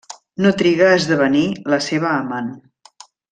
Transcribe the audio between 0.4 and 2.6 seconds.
No triga a esdevenir la seva amant.